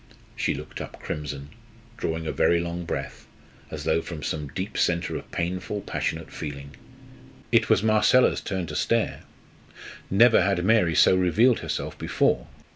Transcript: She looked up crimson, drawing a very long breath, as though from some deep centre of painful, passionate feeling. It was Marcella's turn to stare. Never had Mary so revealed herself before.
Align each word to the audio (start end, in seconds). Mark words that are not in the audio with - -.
She 0.35 0.55
looked 0.55 0.81
up 0.81 0.97
crimson, 0.99 1.49
drawing 1.95 2.25
a 2.25 2.31
very 2.31 2.59
long 2.59 2.85
breath, 2.85 3.27
as 3.69 3.83
though 3.83 4.01
from 4.01 4.23
some 4.23 4.47
deep 4.47 4.75
centre 4.75 5.15
of 5.15 5.29
painful, 5.29 5.81
passionate 5.81 6.31
feeling. 6.33 6.75
It 7.51 7.69
was 7.69 7.83
Marcella's 7.83 8.41
turn 8.41 8.65
to 8.65 8.75
stare. 8.75 9.21
Never 10.09 10.41
had 10.41 10.65
Mary 10.65 10.95
so 10.95 11.15
revealed 11.15 11.59
herself 11.59 11.99
before. 11.99 12.47